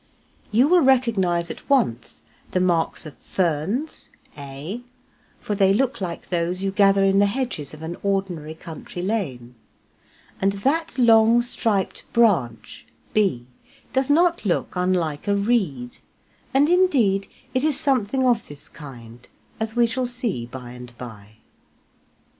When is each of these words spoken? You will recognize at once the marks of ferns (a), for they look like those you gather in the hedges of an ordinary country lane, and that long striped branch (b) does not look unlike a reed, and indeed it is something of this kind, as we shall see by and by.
You 0.51 0.67
will 0.67 0.81
recognize 0.81 1.51
at 1.51 1.69
once 1.69 2.23
the 2.53 2.59
marks 2.59 3.05
of 3.05 3.15
ferns 3.19 4.09
(a), 4.35 4.81
for 5.39 5.53
they 5.53 5.73
look 5.73 6.01
like 6.01 6.29
those 6.29 6.63
you 6.63 6.71
gather 6.71 7.03
in 7.03 7.19
the 7.19 7.27
hedges 7.27 7.71
of 7.71 7.83
an 7.83 7.95
ordinary 8.01 8.55
country 8.55 9.03
lane, 9.03 9.53
and 10.41 10.53
that 10.53 10.97
long 10.97 11.43
striped 11.43 12.03
branch 12.13 12.87
(b) 13.13 13.45
does 13.93 14.09
not 14.09 14.43
look 14.43 14.73
unlike 14.75 15.27
a 15.27 15.35
reed, 15.35 15.97
and 16.51 16.67
indeed 16.67 17.27
it 17.53 17.63
is 17.63 17.79
something 17.79 18.25
of 18.25 18.47
this 18.47 18.69
kind, 18.69 19.27
as 19.59 19.75
we 19.75 19.85
shall 19.85 20.07
see 20.07 20.47
by 20.47 20.71
and 20.71 20.97
by. 20.97 21.33